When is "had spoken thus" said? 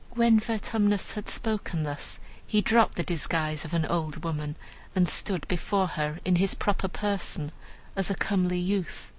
1.11-2.19